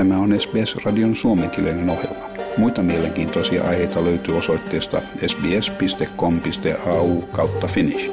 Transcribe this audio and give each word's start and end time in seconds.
Tämä 0.00 0.18
on 0.18 0.40
SBS-radion 0.40 1.16
suomenkielinen 1.16 1.90
ohjelma. 1.90 2.30
Muita 2.56 2.82
mielenkiintoisia 2.82 3.64
aiheita 3.64 4.04
löytyy 4.04 4.36
osoitteesta 4.36 5.00
sbs.com.au 5.26 7.22
kautta 7.22 7.66
finnish. 7.66 8.10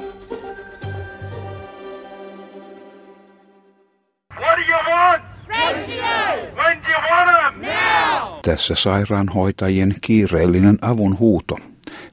Tässä 8.42 8.76
sairaanhoitajien 8.76 9.96
kiireellinen 10.02 10.78
avun 10.82 11.20
huuto. 11.20 11.58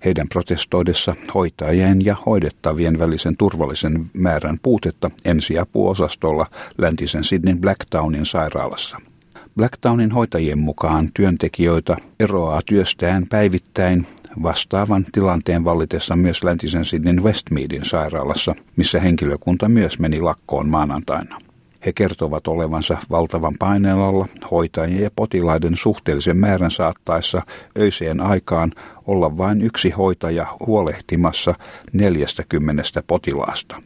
Heidän 0.04 0.29
protestoidessa 0.29 1.16
hoitajien 1.34 2.04
ja 2.04 2.16
hoidettavien 2.27 2.98
välisen 2.98 3.36
turvallisen 3.36 4.11
määrän 4.12 4.59
puutetta 4.62 5.11
ensiapuosastolla 5.25 6.46
läntisen 6.79 7.25
Sydneyn 7.25 7.61
Blacktownin 7.61 8.26
sairaalassa. 8.26 8.98
Blacktownin 9.57 10.11
hoitajien 10.11 10.58
mukaan 10.58 11.11
työntekijöitä 11.14 11.96
eroaa 12.21 12.61
työstään 12.67 13.26
päivittäin 13.31 14.07
vastaavan 14.43 15.04
tilanteen 15.12 15.64
vallitessa 15.64 16.17
myös 16.17 16.45
läntisen 16.45 16.85
Sydneyn 16.85 17.22
Westmeadin 17.22 17.85
sairaalassa, 17.85 18.54
missä 18.76 19.00
henkilökunta 19.00 19.68
myös 19.68 19.98
meni 19.98 20.21
lakkoon 20.21 20.68
maanantaina. 20.68 21.39
He 21.86 21.93
kertovat 21.93 22.46
olevansa 22.46 22.98
valtavan 23.11 23.54
paineen 23.59 23.96
alla 23.96 24.29
hoitajien 24.50 25.03
ja 25.03 25.11
potilaiden 25.17 25.76
suhteellisen 25.76 26.36
määrän 26.36 26.71
saattaessa 26.71 27.43
öiseen 27.79 28.21
aikaan 28.21 28.73
olla 29.07 29.36
vain 29.39 29.62
yksi 29.62 29.90
hoitaja 29.90 30.46
huolehtimassa 30.67 31.54
40 31.93 32.83
potilaasta. 33.06 33.83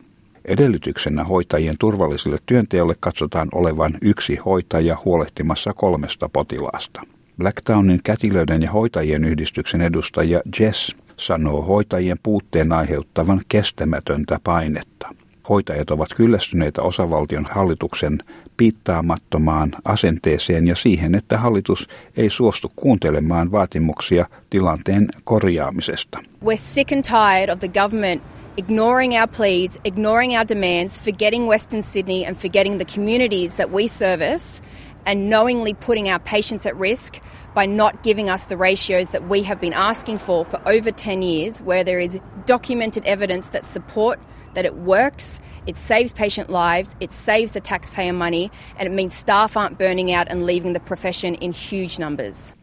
Edellytyksenä 0.48 1.24
hoitajien 1.24 1.76
turvallisille 1.80 2.38
työnteolle 2.46 2.94
katsotaan 3.00 3.48
olevan 3.52 3.98
yksi 4.02 4.36
hoitaja 4.36 4.96
huolehtimassa 5.04 5.72
kolmesta 5.72 6.28
potilaasta. 6.28 7.00
Blacktownin 7.38 8.00
kätilöiden 8.04 8.62
ja 8.62 8.70
hoitajien 8.70 9.24
yhdistyksen 9.24 9.80
edustaja 9.80 10.40
Jess 10.60 10.96
sanoo 11.16 11.62
hoitajien 11.62 12.16
puutteen 12.22 12.72
aiheuttavan 12.72 13.40
kestämätöntä 13.48 14.40
painetta. 14.44 15.14
Hoitajat 15.48 15.90
ovat 15.90 16.08
kyllästyneitä 16.16 16.82
osavaltion 16.82 17.46
hallituksen 17.50 18.18
piittaamattomaan 18.56 19.72
asenteeseen 19.84 20.66
ja 20.66 20.76
siihen, 20.76 21.14
että 21.14 21.38
hallitus 21.38 21.88
ei 22.16 22.30
suostu 22.30 22.72
kuuntelemaan 22.76 23.52
vaatimuksia 23.52 24.26
tilanteen 24.50 25.08
korjaamisesta. 25.24 26.18
We're 26.44 26.56
sick 26.56 26.92
and 26.92 27.02
tired 27.02 27.48
of 27.48 27.58
the 27.58 27.68
government 27.68 28.22
ignoring 28.58 29.14
our 29.14 29.28
pleas, 29.28 29.78
ignoring 29.84 30.34
our 30.34 30.44
demands, 30.44 30.98
forgetting 30.98 31.46
Western 31.46 31.80
Sydney 31.80 32.24
and 32.24 32.36
forgetting 32.38 32.78
the 32.78 32.84
communities 32.84 33.54
that 33.54 33.70
we 33.70 33.86
service, 33.86 34.60
and 35.06 35.30
knowingly 35.30 35.74
putting 35.74 36.10
our 36.10 36.18
patients 36.18 36.66
at 36.66 36.76
risk 36.76 37.20
by 37.54 37.64
not 37.64 38.02
giving 38.02 38.28
us 38.28 38.46
the 38.46 38.56
ratios 38.56 39.10
that 39.10 39.28
we 39.28 39.44
have 39.44 39.60
been 39.60 39.72
asking 39.72 40.18
for 40.18 40.44
for 40.44 40.60
over 40.66 40.90
10 40.90 41.22
years, 41.22 41.60
where 41.62 41.84
there 41.84 42.00
is 42.00 42.20
documented 42.46 43.04
evidence 43.06 43.50
that 43.50 43.64
support 43.64 44.18
that 44.54 44.64
it 44.64 44.74
works, 44.74 45.40
it 45.66 45.76
saves 45.76 46.12
patient 46.12 46.50
lives, 46.50 46.96
it 46.98 47.12
saves 47.12 47.52
the 47.52 47.60
taxpayer 47.60 48.12
money, 48.12 48.50
and 48.76 48.88
it 48.88 48.92
means 48.92 49.14
staff 49.14 49.56
aren't 49.56 49.78
burning 49.78 50.12
out 50.12 50.26
and 50.28 50.44
leaving 50.44 50.72
the 50.72 50.80
profession 50.80 51.36
in 51.36 51.52
huge 51.52 52.00
numbers. 52.00 52.54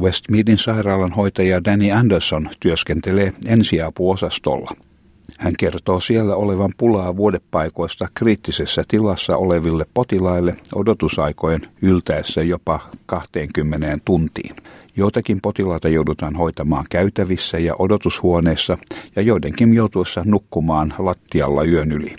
Westmeadin 0.00 0.58
sairaalan 0.58 1.12
hoitaja 1.12 1.64
Danny 1.64 1.92
Anderson 1.92 2.50
työskentelee 2.60 3.32
ensiapuosastolla. 3.46 4.85
Hän 5.38 5.54
kertoo 5.58 6.00
siellä 6.00 6.36
olevan 6.36 6.70
pulaa 6.78 7.16
vuodepaikoista 7.16 8.08
kriittisessä 8.14 8.84
tilassa 8.88 9.36
oleville 9.36 9.86
potilaille 9.94 10.56
odotusaikojen 10.74 11.68
yltäessä 11.82 12.42
jopa 12.42 12.80
20 13.06 13.96
tuntiin. 14.04 14.56
Joitakin 14.96 15.38
potilaita 15.42 15.88
joudutaan 15.88 16.36
hoitamaan 16.36 16.84
käytävissä 16.90 17.58
ja 17.58 17.74
odotushuoneissa 17.78 18.78
ja 19.16 19.22
joidenkin 19.22 19.74
joutuessa 19.74 20.22
nukkumaan 20.24 20.94
lattialla 20.98 21.64
yön 21.64 21.92
yli. 21.92 22.16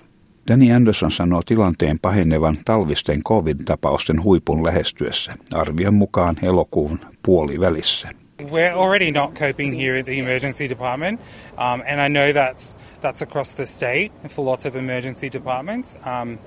Danny 0.47 0.71
Anderson 0.71 1.11
sanoo 1.11 1.41
tilanteen 1.45 1.99
pahenevan 2.01 2.57
talvisten 2.65 3.23
covid-tapausten 3.23 4.23
huipun 4.23 4.63
lähestyessä, 4.63 5.33
arvion 5.53 5.93
mukaan 5.93 6.35
elokuun 6.43 6.99
puolivälissä. 7.23 8.09
We're 8.39 8.73
already 8.73 9.09
not 9.09 9.33
coping 9.33 9.73
here 9.73 9.95
at 9.95 10.05
the 10.05 10.19
emergency 10.19 10.67
department, 10.67 11.19
um, 11.57 11.81
and 11.87 11.99
I 11.99 12.07
know 12.07 12.33
that's 12.33 12.77
that's 13.01 13.23
across 13.23 13.53
the 13.53 13.65
state 13.65 14.11
for 14.29 14.45
lots 14.45 14.65
of 14.65 14.75
emergency 14.75 15.29
departments. 15.29 15.97
Um, 16.05 16.37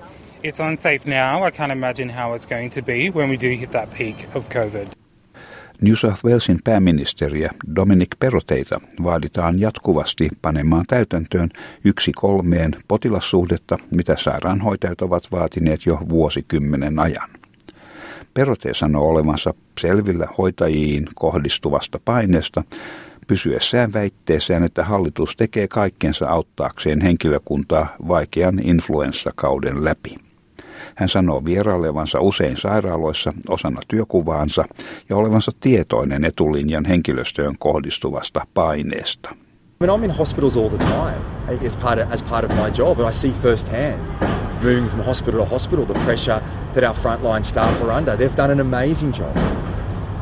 it's 0.41 0.61
unsafe 0.61 1.05
now. 1.05 1.43
I 1.43 1.51
can't 1.51 1.71
imagine 1.71 2.09
how 2.09 2.33
it's 2.33 2.45
going 2.45 2.69
to 2.71 2.81
be 2.81 3.09
when 3.09 3.29
we 3.29 3.37
do 3.37 3.49
hit 3.57 3.71
that 3.71 3.91
peak 3.91 4.35
of 4.35 4.49
COVID. 4.49 4.87
New 5.81 5.95
South 5.95 6.25
Walesin 6.25 6.59
pääministeriä 6.63 7.49
Dominic 7.75 8.09
Peroteita 8.19 8.81
vaaditaan 9.03 9.59
jatkuvasti 9.59 10.29
panemaan 10.41 10.85
täytäntöön 10.87 11.49
yksi 11.83 12.11
kolmeen 12.15 12.75
potilassuhdetta, 12.87 13.77
mitä 13.91 14.15
sairaanhoitajat 14.17 15.01
ovat 15.01 15.31
vaatineet 15.31 15.85
jo 15.85 15.99
vuosikymmenen 16.09 16.99
ajan. 16.99 17.40
Perote 18.33 18.73
sanoo 18.73 19.09
olevansa 19.09 19.53
selvillä 19.79 20.27
hoitajiin 20.37 21.07
kohdistuvasta 21.15 21.99
paineesta, 22.05 22.63
pysyessään 23.27 23.93
väitteessään, 23.93 24.63
että 24.63 24.85
hallitus 24.85 25.35
tekee 25.37 25.67
kaikkensa 25.67 26.27
auttaakseen 26.27 27.01
henkilökuntaa 27.01 27.95
vaikean 28.07 28.59
influenssakauden 28.63 29.83
läpi. 29.83 30.15
Hän 30.95 31.09
sanoo 31.09 31.45
vierailevansa 31.45 32.19
usein 32.19 32.57
sairaaloissa 32.57 33.33
osana 33.49 33.81
työkuvaansa 33.87 34.65
ja 35.09 35.17
olevansa 35.17 35.51
tietoinen 35.59 36.25
etulinjan 36.25 36.85
henkilöstöön 36.85 37.55
kohdistuvasta 37.59 38.47
paineesta. 38.53 39.35
I 39.81 39.83
mean, 39.83 39.89
I'm 39.89 40.03
in 40.03 40.11
hospitals 40.11 40.55
all 40.55 40.69
the 40.69 40.77
time 40.77 41.19
as 41.47 41.75
part 41.75 41.97
of, 41.97 42.11
as 42.11 42.21
part 42.21 42.43
of 42.43 42.51
my 42.51 42.69
job, 42.69 42.99
and 42.99 43.07
I 43.07 43.09
see 43.09 43.31
firsthand, 43.31 43.99
moving 44.61 44.87
from 44.87 44.99
hospital 44.99 45.43
to 45.43 45.49
hospital, 45.49 45.85
the 45.85 45.95
pressure 45.95 46.39
that 46.75 46.83
our 46.83 46.93
frontline 46.93 47.43
staff 47.43 47.81
are 47.81 47.91
under. 47.91 48.15
They've 48.15 48.35
done 48.35 48.51
an 48.51 48.59
amazing 48.59 49.11
job 49.11 49.35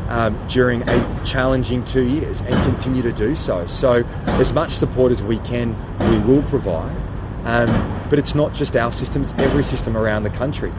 um, 0.07 0.39
during 0.47 0.87
a 0.87 1.25
challenging 1.25 1.83
two 1.83 2.03
years 2.03 2.39
and 2.39 2.63
continue 2.63 3.01
to 3.01 3.11
do 3.11 3.35
so. 3.35 3.67
So, 3.67 4.05
as 4.27 4.53
much 4.53 4.71
support 4.71 5.11
as 5.11 5.21
we 5.21 5.39
can, 5.39 5.75
we 6.09 6.19
will 6.19 6.43
provide. 6.43 6.95
Um, 7.43 8.07
but 8.09 8.17
it's 8.17 8.35
not 8.35 8.53
just 8.53 8.77
our 8.77 8.93
system, 8.93 9.23
it's 9.23 9.33
every 9.39 9.65
system 9.65 9.97
around 9.97 10.23
the 10.23 10.29
country. 10.29 10.71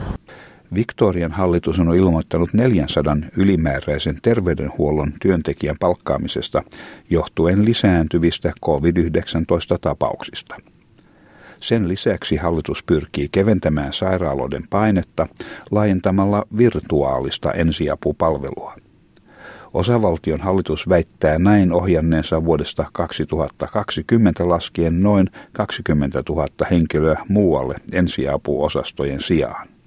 Victorian 0.74 1.32
hallitus 1.32 1.78
on 1.78 1.96
ilmoittanut 1.96 2.54
400 2.54 3.16
ylimääräisen 3.36 4.16
terveydenhuollon 4.22 5.12
työntekijän 5.22 5.76
palkkaamisesta 5.80 6.62
johtuen 7.10 7.64
lisääntyvistä 7.64 8.52
COVID-19-tapauksista. 8.64 10.56
Sen 11.60 11.88
lisäksi 11.88 12.36
hallitus 12.36 12.82
pyrkii 12.82 13.28
keventämään 13.32 13.92
sairaaloiden 13.92 14.62
painetta 14.70 15.26
laajentamalla 15.70 16.46
virtuaalista 16.56 17.52
ensiapupalvelua. 17.52 18.74
Osavaltion 19.74 20.40
hallitus 20.40 20.88
väittää 20.88 21.38
näin 21.38 21.72
ohjanneensa 21.72 22.44
vuodesta 22.44 22.84
2020 22.92 24.48
laskien 24.48 25.02
noin 25.02 25.30
20 25.52 26.22
000 26.28 26.46
henkilöä 26.70 27.22
muualle 27.28 27.74
ensiapuosastojen 27.92 29.20
sijaan. 29.22 29.79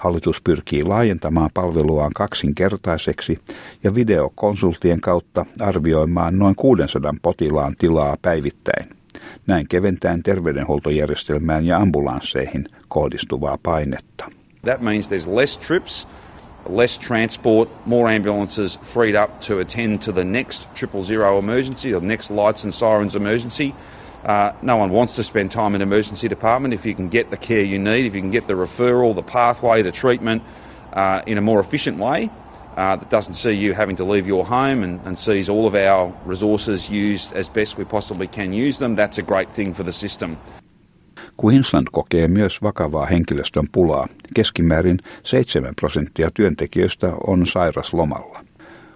Hallitus 0.00 0.40
pyrkii 0.44 0.84
laajentamaan 0.84 1.50
palveluaan 1.54 2.10
kaksinkertaiseksi 2.14 3.38
ja 3.84 3.94
videokonsultien 3.94 5.00
kautta 5.00 5.46
arvioimaan 5.60 6.38
noin 6.38 6.54
600 6.56 7.14
potilaan 7.22 7.74
tilaa 7.78 8.16
päivittäin. 8.22 8.88
Näin 9.46 9.68
keventäen 9.68 10.22
terveydenhuoltojärjestelmään 10.22 11.66
ja 11.66 11.76
ambulansseihin 11.76 12.68
kohdistuvaa 12.88 13.58
painetta. 13.62 14.30
That 14.64 14.80
means 14.80 15.08
there's 15.08 15.36
less 15.36 15.58
trips, 15.58 16.08
less 16.68 16.98
transport, 16.98 17.86
more 17.86 18.16
ambulances 18.16 18.80
freed 18.80 19.24
up 19.24 19.30
to 19.40 19.58
attend 19.58 19.98
to 19.98 20.12
the 20.12 20.24
next 20.24 20.74
triple 20.74 21.02
zero 21.02 21.38
emergency, 21.38 21.90
the 21.90 22.00
next 22.00 22.30
lights 22.30 22.64
and 22.64 22.72
sirens 22.72 23.16
emergency. 23.16 23.74
Uh, 24.24 24.52
no 24.62 24.76
one 24.76 24.90
wants 24.90 25.16
to 25.16 25.22
spend 25.22 25.50
time 25.50 25.74
in 25.74 25.80
emergency 25.80 26.28
department 26.28 26.74
if 26.74 26.84
you 26.84 26.94
can 26.94 27.08
get 27.08 27.30
the 27.30 27.36
care 27.36 27.62
you 27.62 27.78
need, 27.78 28.06
if 28.06 28.14
you 28.14 28.20
can 28.20 28.30
get 28.30 28.46
the 28.46 28.54
referral, 28.54 29.14
the 29.14 29.22
pathway, 29.22 29.82
the 29.82 29.92
treatment 29.92 30.42
uh, 30.92 31.22
in 31.26 31.38
a 31.38 31.40
more 31.40 31.60
efficient 31.60 31.98
way 31.98 32.30
uh, 32.76 32.96
that 32.96 33.10
doesn't 33.10 33.34
see 33.34 33.52
you 33.52 33.74
having 33.74 33.96
to 33.96 34.04
leave 34.04 34.26
your 34.26 34.44
home 34.44 34.82
and, 34.82 35.00
and 35.04 35.18
sees 35.18 35.48
all 35.48 35.66
of 35.66 35.74
our 35.74 36.12
resources 36.26 36.90
used 36.90 37.32
as 37.32 37.48
best 37.48 37.78
we 37.78 37.84
possibly 37.84 38.26
can 38.26 38.52
use 38.52 38.78
them. 38.78 38.94
That's 38.94 39.18
a 39.18 39.22
great 39.22 39.52
thing 39.52 39.74
for 39.74 39.84
the 39.84 39.92
system. 39.92 40.36
Queensland 41.36 41.86
kokee 41.92 42.28
myös 42.28 42.62
vakavaa 42.62 43.06
henkilöstön 43.06 43.66
pulaa. 43.72 44.08
Keskimäärin 44.34 44.98
7 45.22 45.74
prosenttia 45.80 46.30
työntekijöistä 46.34 47.12
on 47.26 47.46
sairaslomalla. 47.46 48.44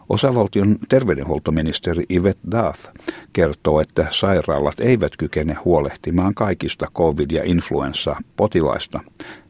Osavaltion 0.09 0.77
terveydenhuoltoministeri 0.89 2.05
Yvette 2.11 2.51
Dath 2.51 2.81
kertoo, 3.33 3.81
että 3.81 4.07
sairaalat 4.11 4.81
eivät 4.81 5.17
kykene 5.17 5.55
huolehtimaan 5.65 6.35
kaikista 6.35 6.87
covid- 6.99 7.35
ja 7.35 7.45
influenssa-potilaista. 7.45 9.01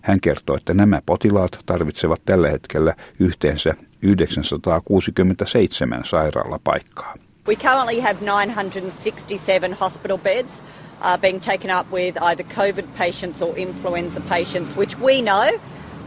Hän 0.00 0.20
kertoo, 0.20 0.56
että 0.56 0.74
nämä 0.74 1.00
potilaat 1.06 1.58
tarvitsevat 1.66 2.22
tällä 2.24 2.48
hetkellä 2.48 2.94
yhteensä 3.20 3.74
967 4.02 6.02
sairaalapaikkaa. 6.04 7.14
We 7.48 7.56
currently 7.56 8.00
have 8.00 8.16
967 8.20 9.76
hospital 9.80 10.18
beds 10.18 10.62
uh, 11.00 11.20
being 11.20 11.40
taken 11.40 11.70
up 11.70 11.92
with 11.92 12.22
either 12.22 12.46
COVID 12.56 12.84
patients 12.98 13.42
or 13.42 13.58
influenza 13.58 14.20
patients, 14.20 14.76
which 14.76 14.98
we 14.98 15.22
know 15.22 15.60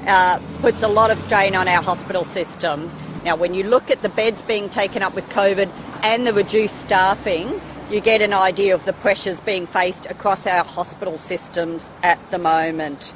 uh, 0.07 0.39
puts 0.61 0.83
a 0.83 0.95
lot 0.95 1.11
of 1.11 1.19
strain 1.19 1.57
on 1.57 1.67
our 1.67 1.83
hospital 1.83 2.23
system. 2.23 2.89
Now, 3.27 3.35
when 3.35 3.53
you 3.53 3.69
look 3.69 3.91
at 3.91 4.01
the 4.01 4.09
beds 4.09 4.41
being 4.41 4.69
taken 4.69 5.03
up 5.03 5.13
with 5.15 5.29
COVID 5.35 5.69
and 6.03 6.25
the 6.25 6.33
reduced 6.33 6.81
staffing, 6.81 7.47
you 7.91 8.00
get 8.01 8.21
an 8.21 8.33
idea 8.47 8.75
of 8.75 8.85
the 8.85 8.94
pressures 8.94 9.41
being 9.41 9.68
faced 9.68 10.12
across 10.12 10.47
our 10.47 10.63
hospital 10.63 11.18
systems 11.18 11.91
at 12.03 12.19
the 12.31 12.38
moment. 12.38 13.15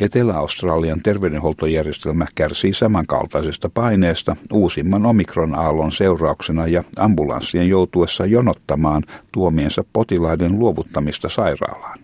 Etelä-Australian 0.00 1.00
terveydenhuoltojärjestelmä 1.02 2.26
kärsii 2.34 2.74
samankaltaisesta 2.74 3.68
paineesta 3.68 4.36
uusimman 4.52 5.06
omikron-aallon 5.06 5.92
seurauksena 5.92 6.66
ja 6.66 6.84
ambulanssien 6.96 7.68
joutuessa 7.68 8.26
jonottamaan 8.26 9.02
tuomiensa 9.32 9.84
potilaiden 9.92 10.58
luovuttamista 10.58 11.28
sairaalaan. 11.28 11.98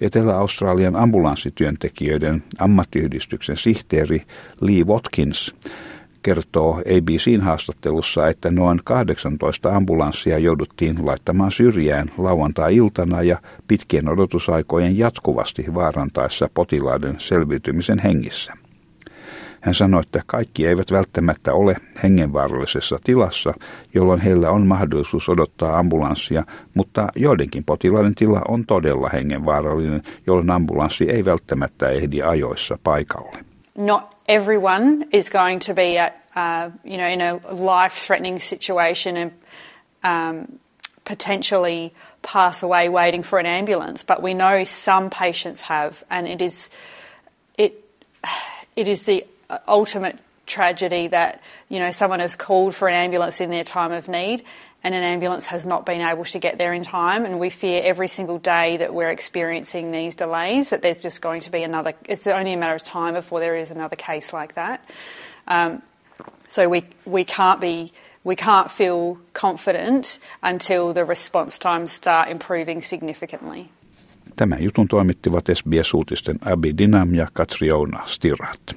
Etelä-Australian 0.00 0.96
ambulanssityöntekijöiden 0.96 2.42
ammattiyhdistyksen 2.58 3.56
sihteeri 3.56 4.22
Lee 4.60 4.84
Watkins 4.84 5.54
kertoo 6.28 6.74
ABCn 6.74 7.40
haastattelussa, 7.40 8.28
että 8.28 8.50
noin 8.50 8.80
18 8.84 9.76
ambulanssia 9.76 10.38
jouduttiin 10.38 11.06
laittamaan 11.06 11.52
syrjään 11.52 12.10
lauantai-iltana 12.18 13.22
ja 13.22 13.38
pitkien 13.68 14.08
odotusaikojen 14.08 14.98
jatkuvasti 14.98 15.74
vaarantaessa 15.74 16.50
potilaiden 16.54 17.14
selviytymisen 17.18 17.98
hengissä. 17.98 18.52
Hän 19.60 19.74
sanoi, 19.74 20.00
että 20.00 20.22
kaikki 20.26 20.66
eivät 20.66 20.92
välttämättä 20.92 21.52
ole 21.54 21.76
hengenvaarallisessa 22.02 22.98
tilassa, 23.04 23.54
jolloin 23.94 24.20
heillä 24.20 24.50
on 24.50 24.66
mahdollisuus 24.66 25.28
odottaa 25.28 25.78
ambulanssia, 25.78 26.44
mutta 26.74 27.08
joidenkin 27.16 27.64
potilaiden 27.64 28.14
tila 28.14 28.42
on 28.48 28.64
todella 28.66 29.08
hengenvaarallinen, 29.12 30.02
jolloin 30.26 30.50
ambulanssi 30.50 31.10
ei 31.10 31.24
välttämättä 31.24 31.88
ehdi 31.88 32.22
ajoissa 32.22 32.78
paikalle. 32.84 33.44
Not 33.78 34.17
everyone 34.28 35.08
is 35.10 35.30
going 35.30 35.58
to 35.60 35.74
be 35.74 35.98
at, 35.98 36.22
uh, 36.36 36.70
you 36.84 36.98
know, 36.98 37.06
in 37.08 37.20
a 37.20 37.36
life-threatening 37.52 38.38
situation 38.38 39.16
and 39.16 39.32
um, 40.04 40.58
potentially 41.04 41.92
pass 42.22 42.62
away 42.62 42.88
waiting 42.88 43.22
for 43.22 43.38
an 43.38 43.46
ambulance. 43.46 44.04
But 44.04 44.22
we 44.22 44.34
know 44.34 44.64
some 44.64 45.08
patients 45.08 45.62
have, 45.62 46.04
and 46.10 46.28
it 46.28 46.42
is, 46.42 46.68
it, 47.56 47.82
it 48.76 48.86
is 48.86 49.04
the 49.04 49.24
ultimate 49.66 50.18
tragedy 50.48 51.08
that 51.08 51.42
you 51.68 51.78
know 51.78 51.90
someone 51.90 52.20
has 52.20 52.34
called 52.34 52.74
for 52.74 52.88
an 52.88 52.94
ambulance 52.94 53.38
in 53.40 53.50
their 53.50 53.64
time 53.64 53.92
of 53.92 54.08
need 54.08 54.42
and 54.84 54.94
an 54.94 55.02
ambulance 55.02 55.46
has 55.46 55.66
not 55.66 55.84
been 55.84 56.00
able 56.00 56.24
to 56.24 56.38
get 56.38 56.58
there 56.58 56.72
in 56.72 56.82
time 56.82 57.24
and 57.24 57.40
we 57.40 57.50
fear 57.50 57.82
every 57.84 58.08
single 58.08 58.38
day 58.38 58.76
that 58.76 58.94
we're 58.94 59.10
experiencing 59.10 59.92
these 59.92 60.14
delays 60.14 60.70
that 60.70 60.82
there's 60.82 61.02
just 61.02 61.20
going 61.22 61.40
to 61.40 61.50
be 61.50 61.62
another 61.62 61.94
it's 62.08 62.26
only 62.26 62.52
a 62.52 62.56
matter 62.56 62.74
of 62.74 62.82
time 62.82 63.14
before 63.14 63.40
there 63.40 63.56
is 63.56 63.70
another 63.70 63.96
case 63.96 64.32
like 64.32 64.54
that 64.54 64.80
um, 65.46 65.82
so 66.46 66.68
we 66.68 66.82
we 67.04 67.24
can't 67.24 67.60
be 67.60 67.92
we 68.24 68.36
can't 68.36 68.70
feel 68.70 69.16
confident 69.32 70.18
until 70.42 70.92
the 70.92 71.04
response 71.04 71.58
times 71.58 71.92
start 71.92 72.28
improving 72.28 72.82
significantly. 72.82 73.68
Tämän 74.36 74.62
jutun 74.62 74.88
toimittivat 74.88 75.44
SBS-uutisten 75.54 76.38
Abi 76.44 76.78
Dinam 76.78 77.14
ja 77.14 77.28
Katriona 77.32 78.02
Stirat. 78.06 78.76